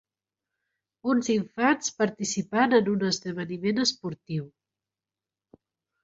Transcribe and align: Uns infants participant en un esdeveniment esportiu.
Uns 1.13 1.27
infants 1.33 1.91
participant 1.99 2.73
en 2.77 2.89
un 2.93 3.05
esdeveniment 3.09 3.83
esportiu. 3.83 4.47